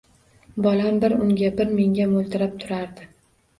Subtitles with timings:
[0.65, 3.09] Bolam bir unga, bir menga mo`ltirab turardi